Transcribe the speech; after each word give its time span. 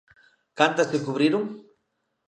¿Cantas 0.59 0.89
se 0.91 0.99
cubriron? 1.05 1.43